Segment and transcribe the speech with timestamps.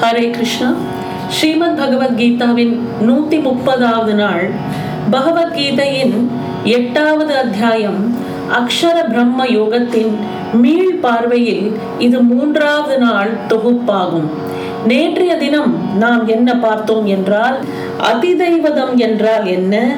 [0.00, 0.72] ஹரே கிருஷ்ணா.
[1.28, 2.72] ஸ்ரீமத் பகவத்கீதாவின்
[3.06, 4.50] நூத்தி முப்பதாவது நாள்
[5.10, 6.16] பகவத்கீதையின்
[6.64, 8.18] எட்டாவது அத்தியாயம்
[8.58, 10.12] அக்ஷர பிரம்ம யோகத்தின்
[10.52, 14.28] மீள் பார்வையில் இது மூன்றாவது நாள் தொகுப்பாகும்.
[14.86, 17.58] நேற்றைய தினம் நாம் என்ன பார்த்தோம் என்றால்
[18.12, 19.96] அதிதைவதம் என்றால் என்ன?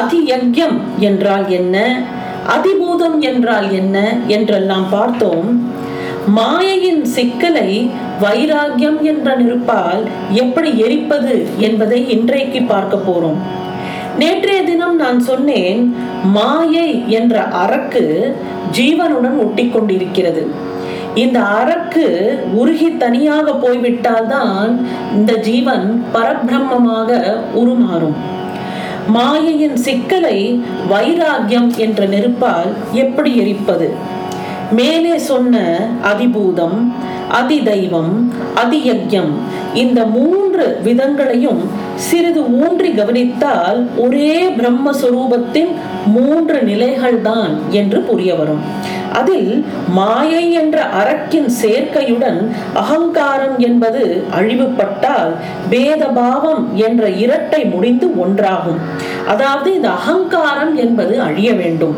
[0.00, 2.02] அதியக்யம் என்றால் என்ன?
[2.56, 4.16] அதிபூதம் என்றால் என்ன?
[4.26, 5.50] என்றெல்லாம் பார்த்தோம்.
[6.26, 10.02] மாயையின் சிக்கலை வைராகியம் என்ற நெருப்பால்
[10.32, 13.38] எப்படி எரிப்பது என்பதை இன்றைக்கு பார்க்க போறோம்.
[14.18, 15.96] நேற்றைய தினம் நான் சொன்னேன்
[16.34, 18.34] மாயை என்ற அரக்கு
[18.70, 20.46] ஜீவனுடன் ஒட்டி கொண்டிருக்கிறது
[21.14, 22.06] இந்த அரக்கு
[22.52, 27.10] உருகி தனியாக போய்விட்டால்தான் இந்த ஜீவன் பரபிரம்மமாக
[27.54, 28.16] உருமாறும்.
[29.06, 30.60] மாயையின் சிக்கலை
[30.90, 34.10] வைராகியம் என்ற நெருப்பால் எப்படி எரிப்பது?
[34.72, 35.56] மேலே சொன்ன
[36.02, 36.78] அதிபூதம்
[37.40, 38.12] அதிதெய்வம்
[38.64, 39.32] அதியக்யம்
[39.74, 41.60] இந்த மூன்று விதங்களையும்
[41.94, 45.72] சிறிது ஊன்றி கவனித்தால் ஒரே பிரம்மஸ்வரூபத்தின்
[46.06, 48.64] மூன்று நிலைகள்தான் என்று புரிய வரும்.
[49.18, 49.50] அதில்
[49.96, 52.40] மாயை என்ற அரக்கின் சேர்க்கையுடன்
[52.82, 54.02] அகங்காரம் என்பது
[54.38, 55.32] அழிவுபட்டால்
[55.70, 58.80] பேதபாவம் என்ற இரட்டை முடிந்து ஒன்றாகும்.
[59.26, 61.94] அதாவது இந்த அகங்காரம் என்பது அழிய வேண்டும்.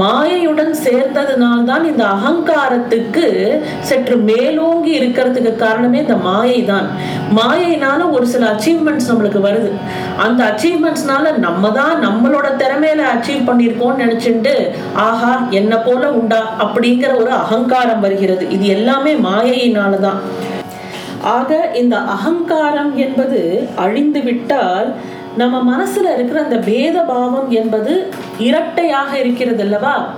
[0.00, 3.26] மாயையுடன் சேர்ந்ததுனால்தான் இந்த அகங்காரத்துக்கு
[3.80, 6.86] சற்று மேலோங்கி இருக்கிறதுக்கு காரணமே இந்த மாயை தான்
[7.38, 9.70] மாயைனால ஒரு சில அச்சீவ்மெண்ட்ஸ் நம்மளுக்கு வருது.
[10.18, 14.54] அந்த அச்சீவ்மெண்ட்ஸ்னால நம்ம தான் நம்மளோட திறமையில அச்சீவ் பண்ணியிருக்கோம்னு நினைச்சுட்டு
[15.06, 16.42] ஆஹா என்ன போல உண்டா?
[16.58, 18.50] அப்படிங்கிற ஒரு அகங்காரம் வருகிறது.
[18.50, 20.20] இது எல்லாமே மாயையினால தான்
[21.22, 24.94] ஆக இந்த அகங்காரம் என்பது அழிந்து விட்டால்
[25.36, 30.08] நம்ம மனசுல இருக்கிற அந்த பேத பாவம் என்பது இரட்டையாக இருக்கிறது அல்லவா?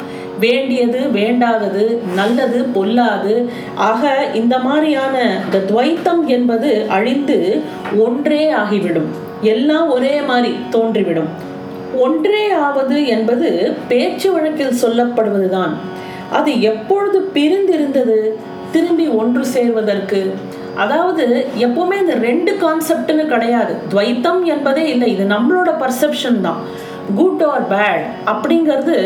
[0.40, 3.48] வேண்டியது வேண்டாதது நல்லது பொல்லாது.
[3.74, 7.62] ஆக இந்த மாதிரியான இந்த துவைத்தம் என்பது அழிந்து
[7.98, 9.10] ஒன்றே ஆகிவிடும்.
[9.42, 11.30] எல்லாம் ஒரே மாதிரி தோன்றிவிடும்.
[11.98, 15.72] ஒன்றே ஆவது என்பது பேச்சு வழக்கில் சொல்லப்படுவதுதான்.
[16.38, 18.18] அது எப்பொழுது பிரிந்திருந்தது?
[18.74, 20.20] திரும்பி ஒன்று சேர்வதற்கு.
[20.82, 21.24] அதாவது
[21.66, 23.72] எப்பவுமே இந்த ரெண்டு கான்செப்ட்னு கிடையாது.
[23.92, 26.60] துவைத்தம் என்பதே இல்லை இது நம்மளோட பர்செப்ஷன் தான்.
[27.18, 28.98] குட் ஆர் பேட் அப்படிங்கிறது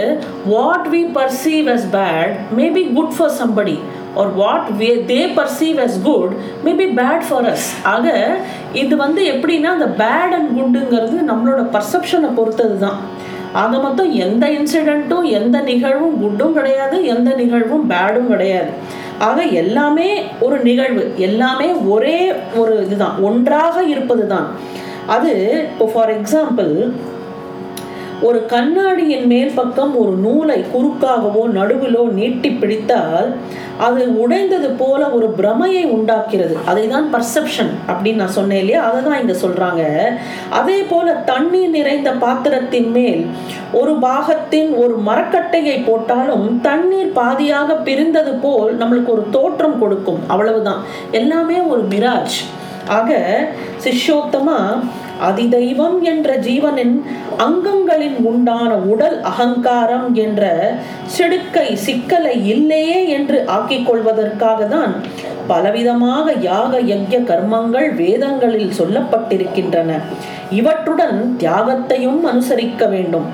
[0.54, 3.76] what we perceive as bad maybe good for somebody
[4.20, 6.32] or what way they perceive as good
[6.66, 8.14] maybe bad for us ஆக
[8.82, 12.98] இது வந்து எப்படின்னா அந்த பேட் அண்ட் குட்டுங்கிறது நம்மளோட பர்செப்ஷனை பொறுத்தது தான்.
[13.56, 18.70] ஆக மொத்தம் எந்த இன்சிடெண்ட்டும் எந்த நிகழ்வும் குட்டும் கிடையாது எந்த நிகழ்வும் பேடும் கிடையாது.
[19.18, 20.08] ஆக எல்லாமே
[20.40, 22.18] ஒரு நிகழ்வு எல்லாமே ஒரே
[22.56, 24.48] ஒரு இதுதான் ஒன்றாக இருப்பது தான்
[25.06, 25.32] அது
[25.70, 26.72] இப்போ ஃபார் எக்ஸாம்பிள்
[28.20, 33.34] ஒரு கண்ணாடியின் மேல் பக்கம் ஒரு நூலை குறுக்காகவோ நடுவிலோ நீட்டி பிடித்தால்
[33.78, 36.56] அது உடைந்தது போல ஒரு பிரமையை உண்டாக்கிறது.
[36.64, 38.82] அதை தான் பர்செப்ஷன் அப்படின்னு நான் சொன்னேன் இல்லையா?
[38.82, 39.82] அதை தான் இங்கே சொல்கிறாங்க
[40.50, 43.26] அதே போல தண்ணீர் நிறைந்த பாத்திரத்தின் மேல்
[43.72, 50.20] ஒரு பாகத்தின் ஒரு மரக்கட்டையை போட்டாலும் தண்ணீர் பாதியாக பிரிந்தது போல் நம்மளுக்கு ஒரு தோற்றம் கொடுக்கும்.
[50.26, 50.82] அவ்வளவுதான்.
[51.10, 52.38] எல்லாமே ஒரு மிராஜ்
[52.88, 53.38] ஆக
[53.84, 54.80] சிஷ்யோத்தமாக
[55.20, 57.04] அதிதெய்வம் என்ற ஜீவனின்
[57.38, 60.42] அங்கங்களின் உண்டான உடல் அகங்காரம் என்ற
[61.06, 64.94] செடுக்கை சிக்கலை இல்லையே என்று ஆக்கிக் கொள்வதற்காக தான்
[65.48, 69.90] பலவிதமாக யாக யஜ்ய கர்மங்கள் வேதங்களில் சொல்லப்பட்டிருக்கின்றன.
[70.50, 73.26] இவற்றுடன் தியாகத்தையும் அனுசரிக்க வேண்டும்.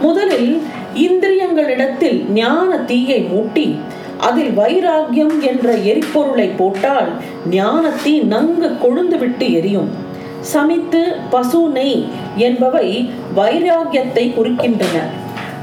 [0.00, 0.62] முதலில்
[0.94, 3.78] இந்திரியங்களிடத்தில் ஞான தீயை மூட்டி
[4.16, 7.10] அதில் வைராகியம் என்ற எரிபொருளை போட்டால்
[7.50, 10.08] ஞானத்தீ நன்கு கொழுந்துவிட்டு எரியும்.
[10.40, 12.06] சமித்து பசு நெய்
[12.36, 14.98] என்பவை வைராகியத்தை குறிக்கின்றன.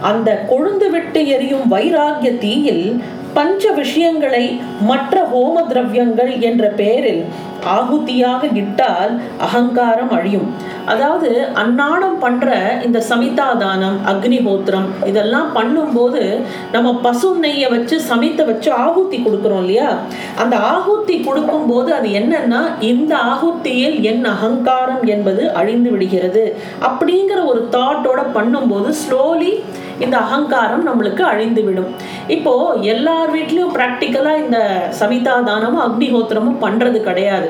[0.01, 3.01] அந்த கொழுந்து விட்டு எரியும் வைராகிய தீயில்
[3.33, 7.25] பஞ்ச விஷயங்களை மற்ற ஹோம திரவியங்கள் என்ற பெயரில்
[7.63, 10.53] ஆகுதியாக இட்டால் அகங்காரம் அழியும்.
[10.85, 12.49] அதாவது அன்னாடம் பண்ணுற
[12.83, 19.97] இந்த சமிதாதானம் அக்னிஹோத்திரம் இதெல்லாம் பண்ணும்போது நம்ம பசு நெய்யை வச்சு சமைத்த வச்சு ஆகுத்தி கொடுக்குறோம் இல்லையா?
[20.37, 26.57] அந்த ஆகுத்தி கொடுக்கும்போது அது என்னன்னா இந்த ஆகுத்தியில் என் அகங்காரம் என்பது அழிந்து விடுகிறது.
[26.81, 29.63] அப்படிங்கிற ஒரு தாட்டோட பண்ணும்போது ஸ்லோலி
[30.05, 31.91] இந்த அகங்காரம் நம்மளுக்கு அழிந்து விடும்
[32.35, 32.53] இப்போ
[32.93, 34.59] எல்லார் வீட்லயும் ப்ராக்டிக்கலாக இந்த
[34.99, 37.49] சவிதா தானமும் அக்னிஹோத்திரமும் பண்றது கிடையாது.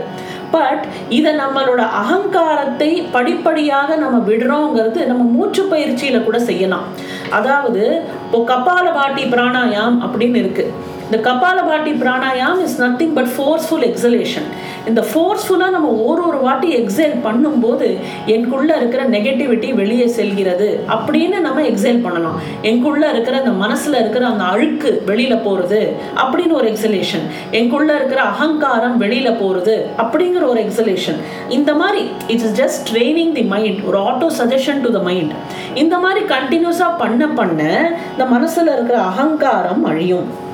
[0.56, 0.84] பட்
[1.18, 6.86] இதை நம்மளோட அகங்காரத்தை படிப்படியாக நம்ம விடுறோங்கிறது நம்ம மூச்சு பயிற்சியில கூட செய்யலாம்.
[7.38, 7.84] அதாவது
[8.26, 10.66] இப்போ கபால பாட்டி பிராணாயாம் அப்படின்னு இருக்கு.
[11.08, 14.48] இந்த kapalbhati pranayama is nothing but forceful exhalation
[14.88, 20.80] இந்த ஃபோர்ஸ்ஃபுல்லாக நம்ம ஒரு ஒரு வாட்டி எக்ஸைல் பண்ணும்போது எனக்குள்ளே இருக்கிற நெகட்டிவிட்டி வெளியே செல்கிறது.
[20.96, 22.42] அப்படின்னு நம்ம எக்ஸைல் பண்ணலாம்.
[22.62, 28.98] எனக்குள்ளே இருக்கிற அந்த மனசில் இருக்கிற அந்த அழுக்கு வெளியில் போகிறது அப்படின்னு ஒரு எக்ஸலேஷன் எனக்குள்ளே இருக்கிற அகங்காரம்
[28.98, 31.20] வெளியில் போகிறது அப்படிங்கிற ஒரு எக்ஸலேஷன்
[31.50, 35.32] இந்த மாதிரி it's just training the mind ஒரு auto suggestion to the mind
[35.74, 37.62] இந்த மாதிரி கண்டினியூஸாக பண்ண பண்ண
[38.12, 40.46] இந்த மனசில் இருக்கிற அகங்காரம் அழியும்.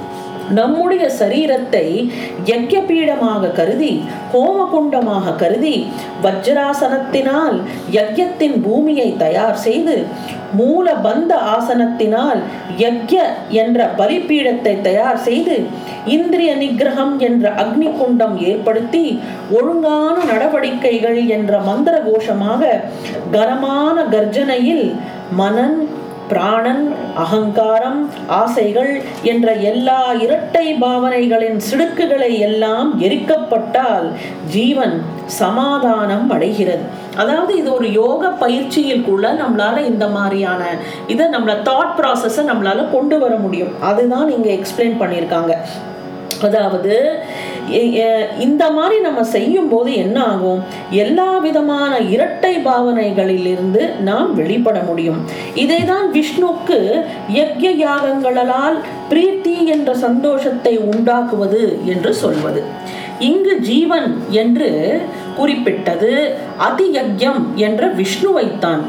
[0.53, 1.85] நம்முடைய சரீரத்தை
[2.47, 3.93] யஜ்யபீடமாக கருதி
[4.33, 5.75] ஹோமகுண்டமாக கருதி
[6.23, 7.57] வஜ்ராசனத்தினால்
[7.93, 9.95] யஜ்யத்தின் பூமியை தயார் செய்து
[10.53, 12.41] மூல பந்த ஆசனத்தினால்
[12.79, 13.21] யஜ்ய
[13.61, 15.55] என்ற பலிப்பீடத்தை தயார் செய்து
[16.07, 19.05] இந்திரிய நிகிரகம் என்ற அக்னி குண்டம் ஏற்படுத்தி
[19.51, 22.71] ஒழுங்கான நடவடிக்கைகள் என்ற மந்திர கோஷமாக
[23.31, 24.87] கனமான கர்ஜனையில்
[25.35, 25.77] மனன்
[26.29, 26.83] பிராணன்
[27.23, 28.91] அகங்காரம் ஆசைகள்
[29.23, 34.07] என்ற எல்லா இரட்டை பாவனைகளின் சிடுக்குகளை எல்லாம் எரிக்கப்பட்டால்
[34.55, 36.85] ஜீவன் சமாதானம் அடைகிறது.
[37.17, 40.63] அதாவது இது ஒரு யோக பயிற்சியில் கூட நம்மளால இந்த மாதிரியான
[41.07, 43.73] இதை நம்மள தாட் ப்ராசஸை நம்மளால கொண்டு வர முடியும்.
[43.81, 45.55] அதுதான் இங்க எக்ஸ்பிளைன் பண்ணியிருக்காங்க.
[46.47, 46.93] அதாவது
[48.39, 50.63] இந்த மாதிரி நம்ம செய்யும் போது என்ன ஆகும்?
[50.89, 55.19] எல்லா விதமான இரட்டை பாவனைகளிலிருந்து நாம் வெளிப்பட முடியும்.
[55.53, 56.79] இதை தான் விஷ்ணுக்கு
[57.39, 58.77] யக்ய யாகங்களால்
[59.09, 62.63] பிரீத்தி என்ற சந்தோஷத்தை உண்டாக்குவது என்று சொல்வது.
[63.19, 65.01] இங்கு ஜீவன் என்று
[65.35, 66.11] குறிப்பிட்டது
[66.67, 68.83] அதியக்யம் என்ற விஷ்ணுவைத்தான்.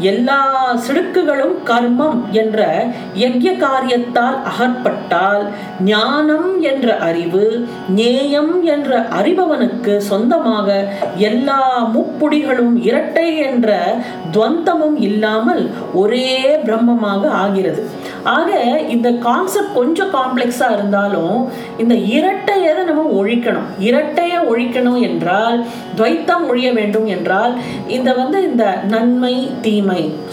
[0.00, 0.40] எல்லா
[0.86, 5.44] சிடுக்குகளும் கர்மம் என்ற யஜ்ய காரியத்தால் அகற்பட்டால்
[5.84, 13.98] ஞானம் என்ற அறிவு நேயம் என்ற அறிபவனுக்கு சொந்தமாக எல்லா முப்புடிகளும் இரட்டை என்ற
[14.32, 17.82] துவந்தமும் இல்லாமல் ஒரே பிரம்மமாக ஆகிறது.
[18.22, 21.48] ஆக இந்த கான்செப்ட் கொஞ்சம் காம்ப்ளெக்ஸா இருந்தாலும்
[21.78, 23.68] இந்த இரட்டையை நம்ம ஒழிக்கணும்.
[23.78, 25.64] இரட்டையை ஒழிக்கணும் என்றால்
[25.96, 27.54] துவைத்தம் ஒழிய வேண்டும் என்றால்
[27.86, 29.85] இந்த வந்து இந்த நன்மை தீமை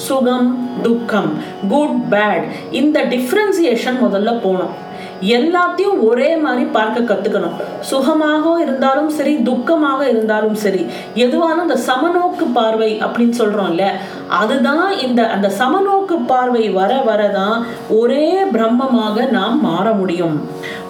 [0.07, 0.47] சுகம்
[0.87, 1.31] துக்கம்
[1.73, 2.47] குட் பேட்
[2.81, 4.73] இந்த டிஃப்ரென்சியேஷன் முதல்ல போகணும்.
[5.37, 7.53] எல்லாத்தையும் ஒரே மாதிரி பார்க்க கத்துக்கணும்.
[7.89, 10.81] சுகமாக இருந்தாலும் சரி துக்கமாக இருந்தாலும் சரி
[11.25, 13.85] எதுவான அந்த சமநோக்கு பார்வை அப்படின்னு சொல்றோம்ல
[14.41, 17.57] அதுதான் இந்த அந்த சமநோக்கு பார்வை வர வரதான்
[17.99, 20.35] ஒரே பிரம்மமாக நாம் மாற முடியும்.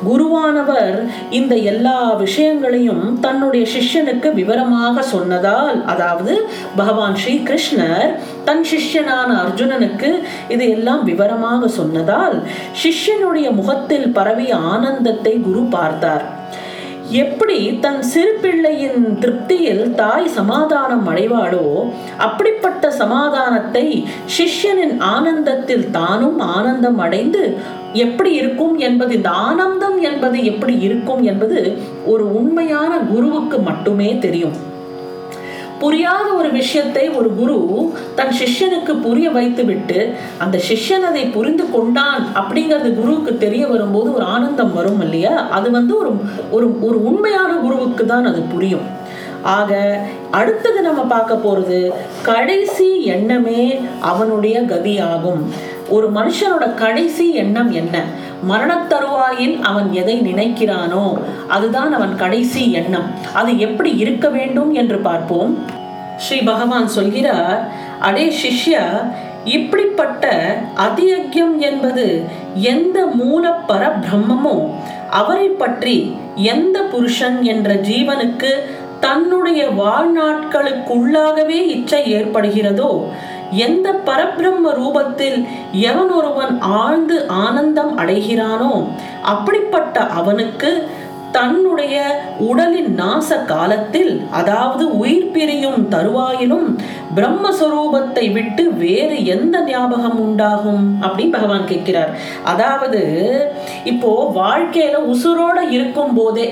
[0.07, 0.97] குருவானவர்
[1.39, 6.33] இந்த எல்லா விஷயங்களையும் தன்னுடைய சிஷ்யனுக்கு விவரமாக சொன்னதால் அதாவது
[6.75, 8.09] பகவான் ஸ்ரீ கிருஷ்ணர்
[8.45, 10.09] தன் சிஷ்யனான அர்ஜுனனுக்கு
[10.49, 12.37] இது எல்லாம் விவரமாக சொன்னதால்
[12.83, 16.25] சிஷ்யனுடைய முகத்தில் பரவிய ஆனந்தத்தை குரு பார்த்தார்.
[17.21, 21.65] எப்படி தன் சிறு பிள்ளையின் திருப்தியில் தாய் சமாதானம் அடைவாளோ
[22.17, 23.85] அப்படிப்பட்ட சமாதானத்தை
[24.37, 27.43] சிஷ்யனின் ஆனந்தத்தில் தானும் ஆனந்தம் அடைந்து
[27.93, 31.59] எப்படி இருக்கும் என்பது இந்த ஆனந்தம் என்பது எப்படி இருக்கும் என்பது
[32.05, 34.55] ஒரு உண்மையான குருவுக்கு மட்டுமே தெரியும்.
[35.83, 37.57] புரியாத ஒரு விஷயத்தை ஒரு குரு
[38.15, 39.99] தன் சிஷ்யனுக்கு புரிய வைத்து விட்டு
[40.37, 45.35] அந்த சிஷ்யன் அதை புரிந்து கொண்டான் அப்படிங்கிறது குருவுக்கு தெரிய வரும்போது ஒரு ஆனந்தம் வரும் இல்லையா?
[45.49, 46.11] அது வந்து ஒரு
[46.51, 48.87] ஒரு ஒரு உண்மையான குருவுக்கு தான் அது புரியும்.
[49.57, 49.71] ஆக
[50.31, 51.79] அடுத்தது நம்ம பார்க்க போறது
[52.21, 53.61] கடைசி எண்ணமே
[54.01, 55.41] அவனுடைய கதியாகும்.
[55.89, 57.95] ஒரு மனுஷனோட கடைசி எண்ணம் என்ன?
[58.49, 61.05] மரணத்தருவாயில் அவன் எதை நினைக்கிறானோ
[61.47, 63.07] அதுதான் அவன் கடைசி எண்ணம்.
[63.33, 65.53] அது எப்படி இருக்க வேண்டும் என்று பார்ப்போம்.
[66.17, 67.61] ஸ்ரீ பகவான் சொல்கிறார்
[67.99, 68.83] அடே சிஷ்யா
[69.43, 70.25] இப்படிப்பட்ட
[70.77, 72.05] அதியக்யம் என்பது
[72.73, 74.57] எந்த மூலப்பர பிரம்மமோ
[75.09, 75.95] அவரை பற்றி
[76.35, 78.51] எந்த புருஷன் என்ற ஜீவனுக்கு
[78.99, 82.91] தன்னுடைய வாழ்நாட்களுக்குள்ளாகவே இச்சை ஏற்படுகிறதோ
[83.59, 85.37] எந்த பரபிரம்ம ரூபத்தில்
[85.83, 88.73] எவன் ஒருவன் ஆழ்ந்து ஆனந்தம் அடைகிறானோ
[89.25, 90.71] அப்படிப்பட்ட அவனுக்கு
[91.31, 91.95] தன்னுடைய
[92.47, 96.67] உடலின் நாச காலத்தில் அதாவது உயிர் பிரியும் தருவாயிலும்
[97.15, 102.11] பிரம்மஸ்வரூபத்தை விட்டு வேறு எந்த ஞாபகம் உண்டாகும் அப்படின்னு பகவான் கேட்கிறார்.
[102.43, 103.01] அதாவது
[103.83, 106.47] இப்போ வாழ்க்கையில உசுரோட இருக்கும் போதே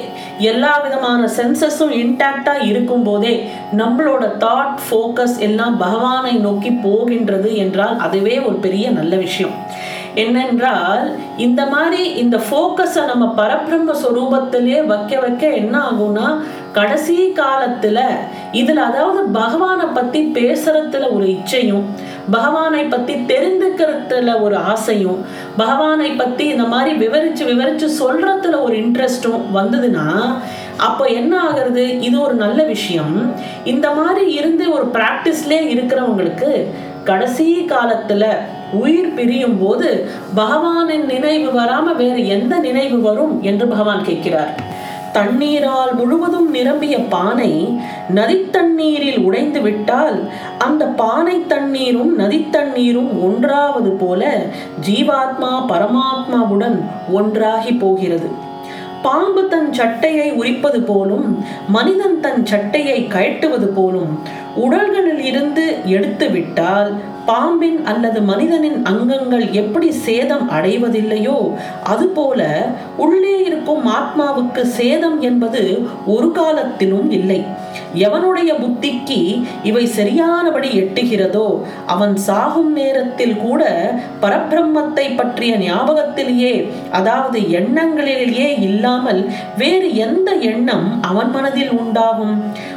[0.51, 3.33] எல்லா விதமான சென்சஸும் இன்டாக்டா இருக்கும் போதே
[3.77, 9.55] நம்மளோட தாட் ஃபோக்கஸ் எல்லாம் பகவானை நோக்கி போகின்றது என்றால் அதுவே ஒரு பெரிய நல்ல விஷயம்.
[10.15, 11.03] என்னென்றால்
[11.37, 16.25] இந்த மாதிரி இந்த ஃபோக்கஸை நம்ம பரபிரம்ம ஸ்வரூபத்திலே வைக்க வைக்க என்ன ஆகும்னா
[16.71, 17.99] கடைசி காலத்துல
[18.53, 21.83] இதுல அதாவது பகவானை பத்தி பேசுறதுல ஒரு இச்சையும்
[22.31, 25.25] பகவானை பத்தி தெரிந்துக்கிறதுல ஒரு ஆசையும்
[25.57, 30.35] பகவானை பத்தி இந்த மாதிரி விவரிச்சு விவரிச்சு சொல்றதுல ஒரு இன்ட்ரெஸ்டும் வந்ததுன்னா
[30.77, 31.99] அப்போ என்ன ஆகுறது?
[31.99, 33.35] இது ஒரு நல்ல விஷயம்.
[33.63, 36.65] இந்த மாதிரி இருந்து ஒரு ப்ராக்டிஸ்லே இருக்கிறவங்களுக்கு
[37.03, 38.25] கடைசி காலத்துல
[38.73, 44.79] உயிர் பிரியும் போது பகவானின் நினைவு வராம வேறு எந்த நினைவு வரும் என்று பகவான் கேட்கிறார்.
[45.13, 47.77] தண்ணீரால் முழுவதும் நிரம்பிய பானை
[48.15, 54.47] நதித்தண்ணீரில் உடைந்து விட்டால் அந்த பானை தண்ணீரும் நதித்தண்ணீரும் ஒன்றாவது போல
[54.87, 56.77] ஜீவாத்மா பரமாத்மாவுடன்
[57.11, 58.29] ஒன்றாகி போகிறது.
[59.01, 64.19] பாம்பு தன் சட்டையை உரிப்பது போலும் மனிதன் தன் சட்டையை கயட்டுவது போலும்
[64.55, 66.91] உடல்களில் இருந்து எடுத்து விட்டால்
[67.25, 71.37] பாம்பின் அல்லது மனிதனின் அங்கங்கள் எப்படி சேதம் அடைவதில்லையோ
[71.83, 72.41] அதுபோல
[72.97, 75.61] உள்ளே இருக்கும் ஆத்மாவுக்கு சேதம் என்பது
[76.05, 77.45] ஒரு காலத்திலும் இல்லை.
[77.95, 79.19] எவனுடைய புத்திக்கு
[79.63, 81.47] இவை சரியானபடி எட்டுகிறதோ
[81.85, 83.61] அவன் சாகும் நேரத்தில் கூட
[84.21, 86.53] பரபிரம்மத்தை பற்றிய ஞாபகத்திலேயே
[86.91, 89.21] அதாவது எண்ணங்களிலேயே இல்லாமல்
[89.57, 92.35] வேறு எந்த எண்ணம் அவன் மனதில் உண்டாகும்?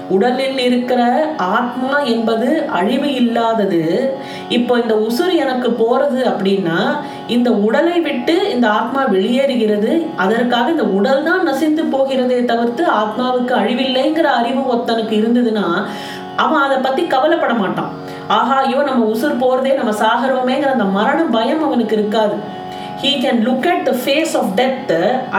[0.08, 1.00] உடலில் இருக்கிற
[1.36, 3.82] ஆத்மா என்பது அழிவு இல்லாதது
[4.56, 6.78] இப்போ இந்த உசுறு எனக்கு போறது அப்படின்னா
[7.36, 9.92] இந்த உடலை விட்டு இந்த ஆத்மா வெளியேறுகிறது.
[10.24, 15.66] அதற்காக இந்த உடல் தான் நசிந்து போகிறதே தவிர்த்து ஆத்மாவுக்கு அழிவில்லைங்கிற அறிவு ஒருத்தனுக்கு இருந்ததுன்னா
[16.44, 17.92] அவன் அதை பத்தி கவலைப்பட மாட்டான்.
[18.36, 22.36] ஆஹா ஐயோ நம்ம உசுர் போறதே நம்ம சாகிறோமேங்கிற அந்த மரண பயம் அவனுக்கு இருக்காது.
[23.02, 24.92] He can look at the face of death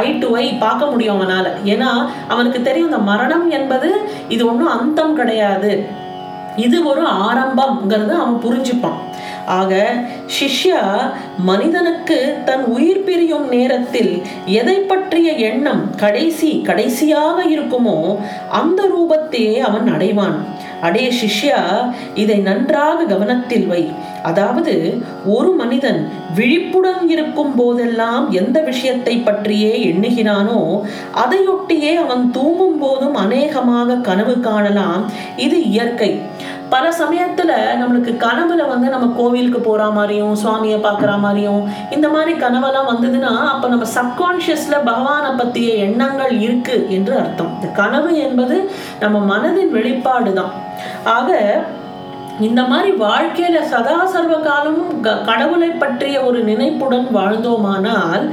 [0.04, 1.46] eye to eye பார்க்க முடியும் அவனால.
[1.74, 1.92] ஏன்னா
[2.34, 3.92] அவனுக்கு தெரியும் இந்த மரணம் என்பது
[4.36, 5.72] இது ஒன்றும் அந்தம் கிடையாது.
[6.56, 9.00] இது ஒரு ஆரம்பம்ங்கிறத அவன் புரிஞ்சுப்பான்.
[9.46, 9.94] ஆக
[10.40, 10.82] சிஷ்யா
[11.38, 18.18] மனிதனுக்கு தன் உயிர் பிரியும் நேரத்தில் எதை பற்றிய எண்ணம் கடைசி கடைசியாக இருக்குமோ
[18.50, 20.38] அந்த ரூபத்தையே அவன் அடைவான்.
[20.82, 21.60] அடே சிஷ்யா
[22.16, 23.92] இதை நன்றாக கவனத்தில் வை.
[24.30, 24.74] அதாவது
[25.36, 26.00] ஒரு மனிதன்
[26.38, 30.60] விழிப்புடன் இருக்கும் போதெல்லாம் எந்த விஷயத்தை பற்றியே எண்ணுகிறானோ
[31.24, 35.04] அதையொட்டியே அவன் தூங்கும் போதும் அநேகமாக கனவு காணலாம்.
[35.46, 36.12] இது இயற்கை.
[36.70, 41.62] பல சமயத்துல நம்மளுக்கு கனவுல வந்து நம்ம கோவிலுக்கு போற மாதிரியும் சுவாமியை பார்க்குற மாதிரியும்
[41.96, 47.52] இந்த மாதிரி கனவெல்லாம் வந்ததுன்னா அப்ப நம்ம சப்கான்ஷியஸ்ல பகவானை பத்திய எண்ணங்கள் இருக்கு என்று அர்த்தம்.
[47.56, 48.58] இந்த கனவு என்பது
[49.00, 50.54] நம்ம மனதின் வெளிப்பாடு தான்
[51.18, 51.30] ஆக
[52.40, 58.24] இந்த மாதிரி வாழ்க்கையில சதா சர்வ காலமும் கடவுளை பற்றிய ஒரு நினைப்புடன் வாழ்ந்தோமானால்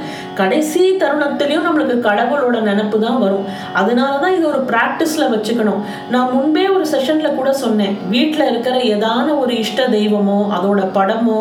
[0.40, 3.46] கடைசி தருணத்திலையும் நம்மளுக்கு கடவுளோட நினப்பு தான் வரும்.
[3.80, 5.80] அதனால தான் இது ஒரு ப்ராக்டிஸில் வச்சுக்கணும்.
[6.12, 7.94] நான் முன்பே ஒரு செஷனில் கூட சொன்னேன்.
[8.14, 11.38] வீட்டில் இருக்கிற ஏதான ஒரு இஷ்ட தெய்வமோ அதோட படமோ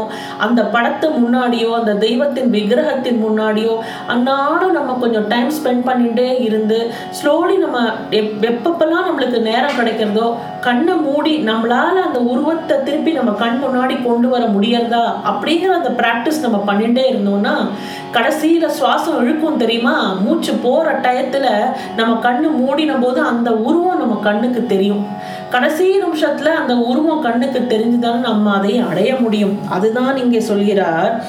[0.48, 3.76] அந்த படத்தை முன்னாடியோ அந்த தெய்வத்தின் விக்கிரகத்தின் முன்னாடியோ
[4.16, 6.80] அன்னாடும் நம்ம கொஞ்சம் டைம் ஸ்பெண்ட் பண்ணிகிட்டே இருந்து
[7.20, 7.80] ஸ்லோலி நம்ம
[8.20, 10.28] எப் எப்பப்பெல்லாம் நம்மளுக்கு நேரம் கிடைக்கிறதோ
[10.68, 16.44] கண்ணை மூடி நம்மளால அந்த உருவத்தை திருப்பி நம்ம கண் முன்னாடி கொண்டு வர முடியறதா அப்படிங்கிற அந்த ப்ராக்டிஸ்
[16.46, 17.56] நம்ம பண்ணிகிட்டே இருந்தோம்னா
[18.16, 20.14] கடைசியில் சுவாசம் இழுக்கும் தெரியுமா?
[20.14, 21.48] மூச்சு போற டயத்துல
[21.96, 25.06] நம்ம கண்ணு மூடின போது அந்த உருவம் நம்ம கண்ணுக்கு தெரியும்.
[25.50, 29.70] கடைசி நிமிஷத்துல அந்த உருவம் கண்ணுக்கு தெரிஞ்சுதான் நம்ம அதை அடைய முடியும்.
[29.70, 31.24] அதுதான் இங்கே சொல்கிறார்.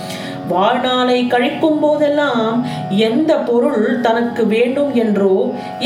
[0.52, 2.56] வாழ்நாளை கழிக்கும் போதெல்லாம்
[3.08, 5.34] எந்த பொருள் தனக்கு வேண்டும் என்றோ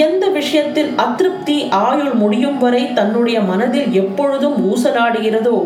[0.07, 5.57] எந்த விஷயத்தில் அதிருப்தி ஆயுள் முடியும் வரை தன்னுடைய மனதில் எப்பொழுதும் ஊசலாடுகிறதோ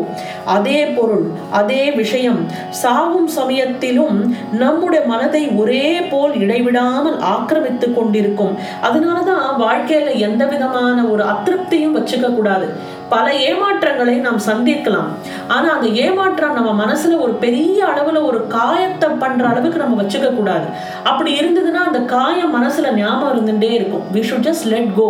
[0.55, 2.39] அதே பொருள் அதே விஷயம்
[2.81, 4.17] சாகும் சமயத்திலும்
[4.63, 8.53] நம்முடைய மனதை ஒரே போல் இடைவிடாமல் ஆக்கிரமித்துக் கொண்டிருக்கும்.
[8.85, 12.67] அதனாலதான் வாழ்க்கையில எந்த விதமான ஒரு அதிருப்தியும் வச்சுக்க கூடாது.
[13.13, 15.09] பல ஏமாற்றங்களை நாம் சந்திக்கலாம்.
[15.55, 20.67] ஆனா அந்த ஏமாற்றம் நம்ம மனசுல ஒரு பெரிய அளவுல ஒரு காயத்தை பண்ற அளவுக்கு நம்ம வச்சுக்க கூடாது
[21.11, 24.05] அப்படி இருந்ததுன்னா அந்த காயம் மனசுல ஞாபகம் இருந்துட்டே இருக்கும்.
[24.13, 25.09] We should just let go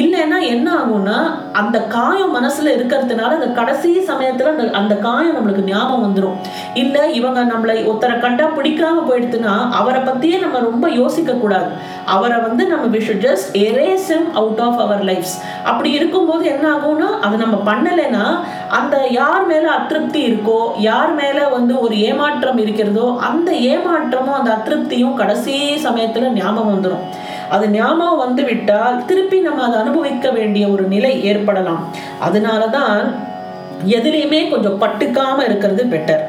[0.00, 1.16] இல்லைன்னா என்ன ஆகும்னா
[1.52, 6.38] அந்த காயம் மனசுல இருக்கிறதுனால அந்த கடைசி சமயத்துல அந்த அந்த காயம் நம்மளுக்கு ஞாபகம் வந்துடும்
[6.74, 11.68] இல்ல இவங்க நம்மளை ஒருத்தரை கண்டா பிடிக்காம போயிடுதுன்னா அவரை பத்தியே நம்ம ரொம்ப யோசிக்க கூடாது.
[12.04, 16.66] அவரை வந்து நம்ம we should just erase him out of our lives அப்படி இருக்கும்போது என்ன
[16.74, 18.24] ஆகும்னா அதை நம்ம பண்ணலைன்னா
[18.68, 25.14] அந்த யார் மேல அதிருப்தி இருக்கோ யார் மேல வந்து ஒரு ஏமாற்றம் இருக்கிறதோ அந்த ஏமாற்றமும் அந்த அதிருப்தியும்
[25.14, 27.04] கடைசி சமயத்துல ஞாபகம் வந்துடும்
[27.48, 31.84] அது ஞாபகம் வந்து விட்டால் திருப்பி நம்ம அதை அனுபவிக்க வேண்டிய ஒரு நிலை ஏற்படலாம்.
[32.28, 32.98] அதனால தான்
[33.94, 36.22] எதிலையுமே கொஞ்சம் பட்டுக்காம இருக்கிறது பெட்டர்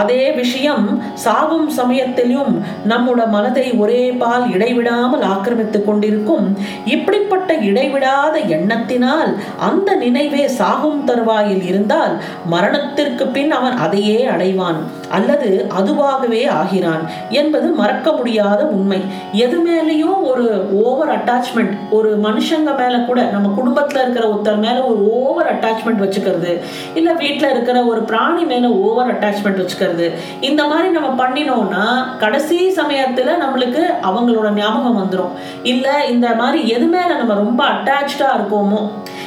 [0.00, 0.84] அதே விஷயம்
[1.24, 2.52] சாகும் சமயத்திலும்
[2.90, 6.46] நம்மோட மனதை ஒரே பால் இடைவிடாமல் ஆக்கிரமித்து கொண்டிருக்கும்
[6.94, 9.32] இப்படிப்பட்ட இடைவிடாத எண்ணத்தினால்
[9.68, 12.14] அந்த நினைவே சாகும் தருவாயில் இருந்தால்
[12.54, 14.80] மரணத்திற்கு பின் அவன் அதையே அடைவான்.
[15.12, 19.00] அல்லது அதுவாகவே ஆகிறான் என்பது மறக்க முடியாத உண்மை.
[19.32, 20.44] எது மேலேயும் ஒரு
[20.84, 26.52] ஓவர் அட்டாச்மெண்ட் ஒரு மனுஷங்க மேல கூட நம்ம குடும்பத்துல இருக்கிற ஒருத்தர் மேல ஒரு ஓவர் அட்டாச்மெண்ட் வச்சுக்கிறது
[26.94, 30.06] இல்ல வீட்டுல இருக்கிற ஒரு பிராணி மேல ஓவர் அட்டாச்மெண்ட் வச்சுக்கிறது
[30.40, 31.84] இந்த மாதிரி நம்ம பண்ணினோம்னா
[32.18, 38.82] கடைசி சமயத்துல நம்மளுக்கு அவங்களோட ஞாபகம் வந்துடும் இல்ல இந்த மாதிரி எது மேல நம்ம ரொம்ப அட்டாச்சா இருக்கோமோ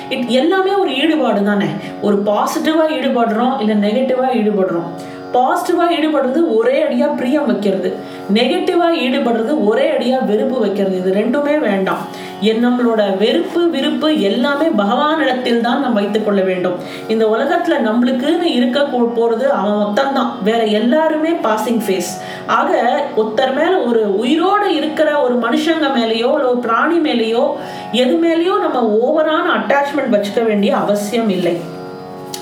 [0.09, 1.67] இட் எல்லாமே ஒரு ஈடுபாடு தானே
[2.01, 4.89] ஒரு பாசிட்டிவாக ஈடுபடுறோம் இல்லை நெகட்டிவாக ஈடுபடுறோம்.
[5.35, 7.95] பாசிட்டிவாக ஈடுபடுறது ஒரே அடியாக பிரியம் வைக்கிறது.
[8.33, 10.97] நெகட்டிவாக ஈடுபடுறது ஒரே அடியாக வெறுப்பு வைக்கிறது.
[10.97, 11.97] இது ரெண்டுமே வேண்டாம்.
[12.41, 16.75] என் நம்மளோட வெறுப்பு விருப்பு எல்லாமே பகவானிடத்தில் தான் நம்ம வைத்துக் கொள்ள வேண்டும்.
[17.07, 20.43] இந்த உலகத்துல நம்மளுக்குன்னு இருக்க போ- போறது அவன் ஒத்தந்தான்.
[20.43, 26.57] வேற எல்லாருமே பாசிங் ஃபேஸ் ஆக ஒருத்தர் மேல ஒரு உயிரோடு இருக்கிற ஒரு மனுஷங்க மேலேயோ இல்லை ஒரு
[26.57, 27.51] பிராணி மேலேயோ
[27.91, 31.73] எது மேலேயோ நம்ம ஓவரான அட்டாச்மெண்ட் வச்சுக்க வேண்டிய அவசியம் இல்லை.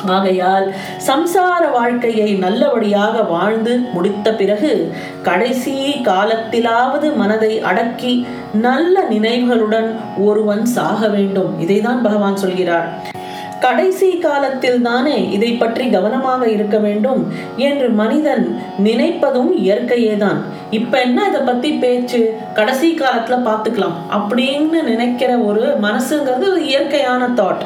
[0.07, 0.73] ஆகையால்
[1.07, 11.61] சம்சார வாழ்க்கையை நல்லபடியாக வாழ்ந்து முடித்த பிறகு கடைசி காலத்திலாவது மனதை அடக்கி நல்ல நினைவுகளுடன் ஒருவன் சாக வேண்டும்.
[11.61, 13.11] இதைதான் பகவான் சொல்கிறார்.
[13.59, 20.37] கடைசி காலத்தில் தானே இதை பற்றி கவனமாக இருக்க வேண்டும் என்று மனிதன் நினைப்பதும் இயற்கையேதான்.
[20.69, 22.37] இப்ப என்ன இதை பத்தி பேச்சு?
[22.53, 27.61] கடைசி காலத்துல பாத்துக்கலாம் அப்படின்னு நினைக்கிற ஒரு மனசுங்கிறது இயற்கையான தாட்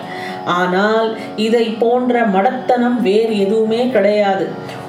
[0.56, 4.46] ஆனால் இதை போன்ற மடத்தனம் வேறு எதுவுமே கிடையாது.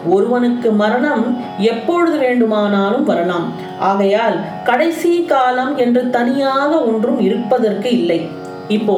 [0.07, 1.25] ஒருவனுக்கு மரணம்
[1.59, 3.47] எப்பொழுது வேண்டுமானாலும் வரலாம்.
[3.79, 8.21] ஆகையால் கடைசி காலம் என்று தனியாக ஒன்றும் இருப்பதற்கு இல்லை.
[8.77, 8.97] இப்போ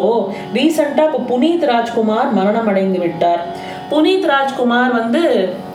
[0.55, 3.43] ரீசெண்டா இப்போ புனீத் ராஜ்குமார் மரணம் அடைந்து விட்டார்.
[3.91, 5.23] புனீத் ராஜ்குமார் வந்து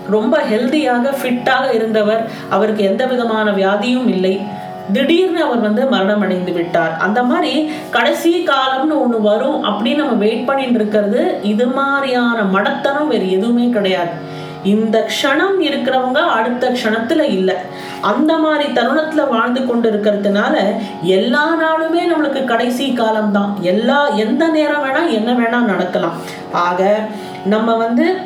[0.09, 2.21] ரொம்ப ஹெல்தியாக ஃபிட்டாக இருந்தவர்.
[2.49, 4.41] அவருக்கு எந்த விதமான வியாதியும் இல்லை.
[4.93, 6.97] திடீர்னு அவர் வந்து மரணம் அடைந்து விட்டார்.
[6.97, 13.31] அந்த மாதிரி கடைசி காலம்னு ஒண்ணு வரும் அப்படின்னு நம்ம வெயிட் பண்ணிட்டு இருக்கிறது இது மாதிரியான மடத்தனம் வேறு
[13.31, 14.33] எதுவுமே கிடையாது.
[14.63, 17.61] இந்த க்ஷணம் இருக்கிறவங்க அடுத்த க்ஷணத்துல இல்ல.
[18.01, 20.61] அந்த மாதிரி தருணத்துல வாழ்ந்து கொண்டு இருக்கிறதுனால
[21.01, 23.57] எல்லா நாளுமே நம்மளுக்கு கடைசி காலம்தான்.
[23.61, 26.13] எல்லா எந்த நேரம் வேணா என்ன வேணா நடக்கலாம்.
[26.51, 26.99] ஆக
[27.45, 28.17] நம்ம வந்து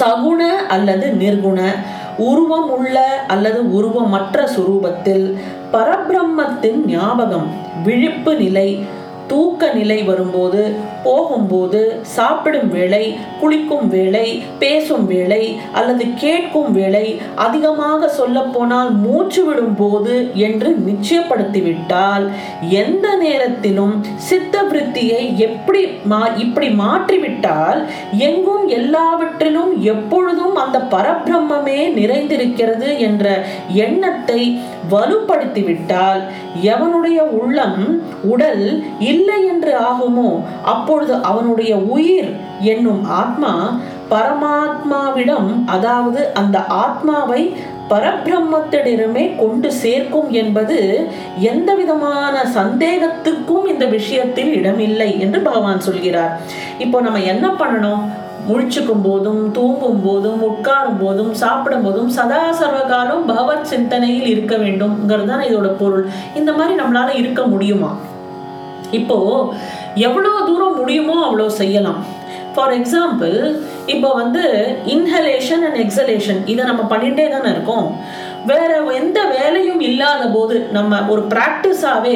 [0.00, 1.70] சகுண அல்லது நிர்குண
[2.18, 5.38] உருவம் உள்ள அல்லது உருவமற்ற சுரூபத்தில்
[5.76, 7.48] பரபிரம்மத்தின் ஞாபகம்
[7.84, 8.68] விழிப்பு நிலை
[9.26, 10.62] தூக்க நிலை வரும்போது
[11.06, 11.80] போகும்போது
[12.14, 13.04] சாப்பிடும் வேளை
[13.40, 14.26] குளிக்கும் வேளை
[14.58, 17.06] பேசும் வேளை அல்லது கேட்கும் வேளை
[17.38, 20.14] அதிகமாக சொல்லப்போனால் மூச்சு விடும் போது
[20.46, 22.24] என்று நிச்சயப்படுத்திவிட்டால்
[22.78, 23.94] எந்த நேரத்திலும்
[24.26, 27.80] சித்த விருத்தியை எப்படி மா இப்படி மாற்றிவிட்டால்
[28.26, 33.26] எங்கும் எல்லாவற்றிலும் எப்பொழுதும் அந்த பரபிரம்மே நிறைந்திருக்கிறது என்ற
[33.82, 34.40] எண்ணத்தை
[34.90, 36.20] வலுப்படுத்திவிட்டால்
[36.66, 37.80] எவனுடைய உள்ளம்
[38.26, 38.64] உடல்
[39.06, 40.30] இல்லை என்று ஆகுமோ
[40.96, 42.28] அப்பொழுது அவனுடைய உயிர்
[42.72, 43.50] என்னும் ஆத்மா
[44.12, 47.42] பரமாத்மாவிடம் அதாவது அந்த ஆத்மாவை
[47.90, 50.78] பரபிரம்மத்திடமே கொண்டு சேர்க்கும் என்பது
[51.50, 56.32] எந்த விதமான சந்தேகத்துக்கும் இந்த விஷயத்தில் இடமில்லை என்று பகவான் சொல்கிறார்.
[56.78, 58.02] இப்போ நம்ம என்ன பண்ணணும்?
[58.48, 65.46] முழிச்சுக்கும் போதும் தூங்கும் போதும் உட்காரும் போதும் சாப்பிடும் போதும் சதா சர்வகாலம் பகவத் சிந்தனையில் இருக்க வேண்டும்ங்கிறது தான்
[65.50, 66.06] இதோட பொருள்.
[66.34, 67.92] இந்த மாதிரி நம்மளால இருக்க முடியுமா?
[68.90, 69.16] இப்போ
[70.04, 72.00] எவ்வளோ தூரம் முடியுமோ அவ்வளோ செய்யலாம்.
[72.54, 73.36] ஃபார் எக்ஸாம்பிள்
[73.94, 74.42] இப்போ வந்து
[74.94, 77.88] இன்ஹலேஷன் அண்ட் எக்ஸலேஷன் இதை நம்ம பண்ணிகிட்டே தானே இருக்கோம்.
[78.50, 82.14] வேற எந்த வேலையும் இல்லாத போது நம்ம ஒரு ப்ராக்டிஸாகவே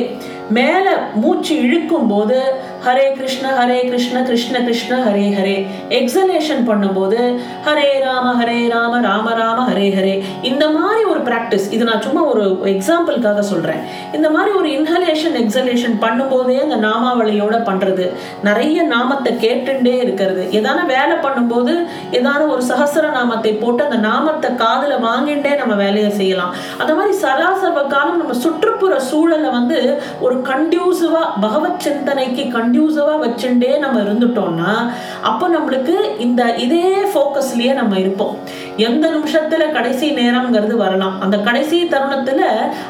[0.58, 2.36] மேலே மூச்சு இழுக்கும் போது
[2.84, 5.56] ஹரே கிருஷ்ண ஹரே கிருஷ்ண கிருஷ்ண கிருஷ்ண ஹரே ஹரே.
[5.98, 7.18] எக்ஸலேஷன் பண்ணும்போது
[7.66, 10.14] ஹரே ராம ஹரே ராம ராம ராம ஹரே ஹரே.
[10.50, 13.82] இந்த மாதிரி ஒரு ப்ராக்டிஸ் இது நான் சும்மா ஒரு எக்ஸாம்பிளுக்காக சொல்கிறேன்
[14.18, 18.06] இந்த மாதிரி ஒரு இன்ஹலேஷன் எக்ஸலேஷன் பண்ணும்போதே அந்த நாமாவளியோட பண்ணுறது
[18.48, 20.42] நிறைய நாமத்தை கேட்டுண்டே இருக்கிறது.
[20.60, 21.74] ஏதான வேலை பண்ணும்போது
[22.18, 26.54] ஏதான ஒரு சகசர நாமத்தை போட்டு அந்த நாமத்தை காதில் வாங்கிண்டே நம்ம வேலையை செய்யலாம்.
[26.78, 29.78] அந்த மாதிரி சராசர்வ காலம் நம்ம சுற்றுப்புற சூழலை வந்து
[30.20, 34.90] ஒரு கண்டியூசிவா பகவத் சிந்தனைக்கு கண்டியூசிவா வச்சுட்டே நம்ம இருந்துட்டோம்னா
[35.22, 38.36] அப்போ நம்மளுக்கு இந்த இதே ஃபோக்கஸ்லயே நம்ம இருப்போம்.
[38.76, 41.20] எந்த நிமிஷத்துல கடைசி நேரம்ங்கிறது வரலாம்.
[41.20, 42.40] அந்த கடைசி தருணத்துல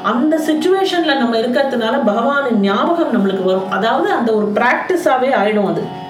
[0.02, 3.70] அந்த சுச்சுவேஷன்ல நம்ம இருக்கிறதுனால பகவானின் ஞாபகம் நம்மளுக்கு வரும்.
[3.70, 6.08] அதாவது அந்த ஒரு பிராக்டிஸாவே ஆயிடும் அது.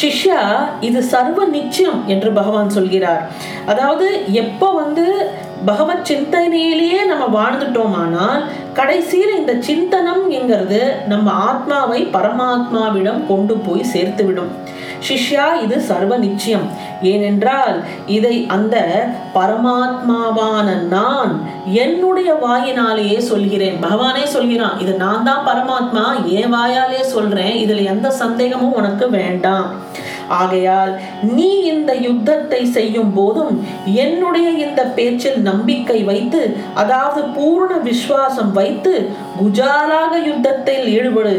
[0.00, 0.40] சிஷ்யா
[0.80, 3.30] இது சர்வ நிச்சயம் என்று பகவான் சொல்கிறார்.
[3.66, 5.30] அதாவது எப்போ வந்து
[5.64, 14.52] பகவத் சிந்தனையிலேயே நம்ம வாழ்ந்துட்டோமானால் கடைசியில் இந்த சிந்தனம் என்கிறது நம்ம ஆத்மாவை பரமாத்மாவிடம் கொண்டு போய் சேர்த்து விடும்
[15.08, 16.70] சிஷ்யா இது சர்வ நிச்சயம்.
[17.02, 18.76] ஏனென்றால் இதை அந்த
[19.34, 23.78] பரமாத்மாவான நான் என்னுடைய வாயினாலேயே சொல்கிறேன்.
[23.82, 27.68] பகவானே சொல்கிறான் இது நான் தான் பரமாத்மா என் வாயாலே சொல்றேன்.
[27.68, 29.87] இதுல எந்த சந்தேகமும் உனக்கு வேண்டாம்.
[30.40, 30.92] ஆகையால்
[31.36, 33.52] நீ இந்த யுத்தத்தை செய்யும் போதும்
[34.04, 36.42] என்னுடைய இந்த பேச்சில் நம்பிக்கை வைத்து
[36.82, 38.94] அதாவது பூர்ண விசுவாசம் வைத்து
[39.40, 41.34] குஜாலாக யுத்தத்தில் ஈடுபடு.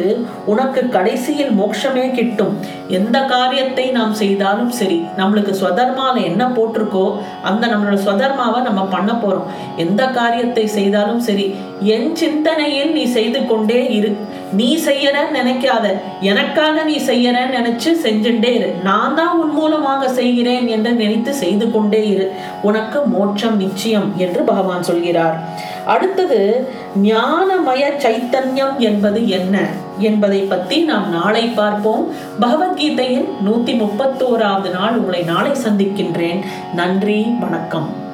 [0.52, 2.54] உனக்கு கடைசியில் மோட்சமே கிட்டும்.
[2.98, 7.06] எந்த காரியத்தை நாம் செய்தாலும் சரி நம்மளுக்கு ஸ்வதர்மால என்ன போட்டிருக்கோ
[7.50, 9.50] அந்த நம்மளோட ஸ்வதர்மாவை நம்ம பண்ண போறோம்.
[9.86, 11.48] எந்த காரியத்தை செய்தாலும் சரி
[11.96, 14.12] என் சிந்தனையில் நீ செய்து கொண்டே இரு.
[14.52, 15.94] நீ செய்யறன்னு நினைக்காத.
[16.22, 18.74] எனக்காக நீ செய்யறன்னு நினைச்சு செஞ்சுட்டே இரு.
[18.84, 22.32] நான் தான் உன் மூலமாக செய்கிறேன் என்று நினைத்து செய்து கொண்டே இரு.
[22.62, 25.40] உனக்கு மோட்சம் நிச்சயம் என்று பகவான் சொல்கிறார்.
[25.86, 26.68] அடுத்தது
[27.02, 29.68] ஞானமய சைத்தன்யம் என்பது என்ன
[30.00, 32.14] என்பதை பற்றி நாம் நாளை பார்ப்போம்.
[32.40, 36.44] பகவத்கீதையின் நூத்தி முப்பத்தோராவது நாள் உங்களை நாளை சந்திக்கின்றேன்.
[36.74, 38.09] நன்றி வணக்கம்.